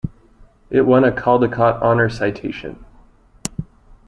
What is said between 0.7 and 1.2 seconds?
It won a